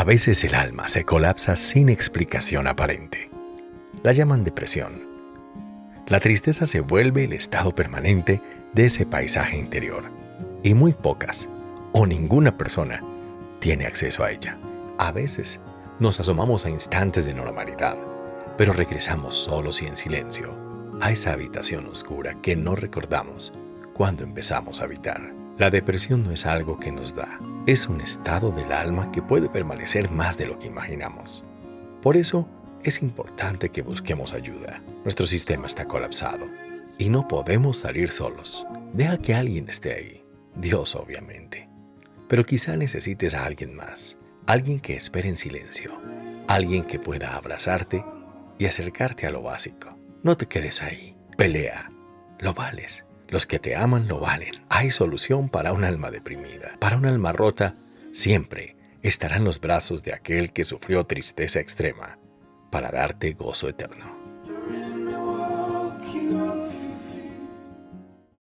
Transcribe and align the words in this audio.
A 0.00 0.04
veces 0.04 0.42
el 0.44 0.54
alma 0.54 0.88
se 0.88 1.04
colapsa 1.04 1.58
sin 1.58 1.90
explicación 1.90 2.66
aparente. 2.66 3.28
La 4.02 4.12
llaman 4.12 4.44
depresión. 4.44 5.02
La 6.06 6.20
tristeza 6.20 6.66
se 6.66 6.80
vuelve 6.80 7.24
el 7.24 7.34
estado 7.34 7.74
permanente 7.74 8.40
de 8.72 8.86
ese 8.86 9.04
paisaje 9.04 9.58
interior 9.58 10.10
y 10.62 10.72
muy 10.72 10.94
pocas 10.94 11.50
o 11.92 12.06
ninguna 12.06 12.56
persona 12.56 13.02
tiene 13.58 13.84
acceso 13.84 14.24
a 14.24 14.30
ella. 14.30 14.56
A 14.96 15.12
veces 15.12 15.60
nos 15.98 16.18
asomamos 16.18 16.64
a 16.64 16.70
instantes 16.70 17.26
de 17.26 17.34
normalidad, 17.34 17.98
pero 18.56 18.72
regresamos 18.72 19.36
solos 19.36 19.82
y 19.82 19.86
en 19.86 19.98
silencio 19.98 20.56
a 21.02 21.10
esa 21.10 21.34
habitación 21.34 21.86
oscura 21.88 22.40
que 22.40 22.56
no 22.56 22.74
recordamos 22.74 23.52
cuando 23.92 24.24
empezamos 24.24 24.80
a 24.80 24.84
habitar. 24.84 25.34
La 25.58 25.68
depresión 25.68 26.24
no 26.24 26.30
es 26.30 26.46
algo 26.46 26.78
que 26.78 26.90
nos 26.90 27.14
da, 27.14 27.38
es 27.66 27.88
un 27.88 28.00
estado 28.00 28.50
del 28.50 28.72
alma 28.72 29.12
que 29.12 29.22
puede 29.22 29.48
permanecer 29.48 30.10
más 30.10 30.38
de 30.38 30.46
lo 30.46 30.58
que 30.58 30.66
imaginamos. 30.66 31.44
Por 32.02 32.16
eso 32.16 32.48
es 32.82 33.02
importante 33.02 33.68
que 33.68 33.82
busquemos 33.82 34.32
ayuda. 34.32 34.82
Nuestro 35.04 35.26
sistema 35.26 35.66
está 35.66 35.86
colapsado 35.86 36.46
y 36.98 37.10
no 37.10 37.28
podemos 37.28 37.78
salir 37.78 38.10
solos. 38.10 38.66
Deja 38.92 39.18
que 39.18 39.34
alguien 39.34 39.68
esté 39.68 39.94
ahí. 39.94 40.24
Dios, 40.56 40.96
obviamente. 40.96 41.68
Pero 42.28 42.44
quizá 42.44 42.76
necesites 42.76 43.34
a 43.34 43.44
alguien 43.44 43.74
más. 43.74 44.16
Alguien 44.46 44.80
que 44.80 44.96
espere 44.96 45.28
en 45.28 45.36
silencio. 45.36 46.00
Alguien 46.48 46.84
que 46.84 46.98
pueda 46.98 47.36
abrazarte 47.36 48.04
y 48.58 48.66
acercarte 48.66 49.26
a 49.26 49.30
lo 49.30 49.42
básico. 49.42 49.96
No 50.22 50.36
te 50.36 50.46
quedes 50.46 50.82
ahí. 50.82 51.16
Pelea. 51.36 51.90
Lo 52.38 52.54
vales. 52.54 53.04
Los 53.30 53.46
que 53.46 53.60
te 53.60 53.76
aman 53.76 54.08
lo 54.08 54.18
valen. 54.18 54.52
Hay 54.68 54.90
solución 54.90 55.48
para 55.48 55.72
un 55.72 55.84
alma 55.84 56.10
deprimida. 56.10 56.76
Para 56.80 56.96
un 56.96 57.06
alma 57.06 57.30
rota, 57.30 57.76
siempre 58.12 58.76
estarán 59.02 59.44
los 59.44 59.60
brazos 59.60 60.02
de 60.02 60.12
aquel 60.12 60.52
que 60.52 60.64
sufrió 60.64 61.04
tristeza 61.04 61.60
extrema 61.60 62.18
para 62.72 62.90
darte 62.90 63.32
gozo 63.32 63.68
eterno. 63.68 64.19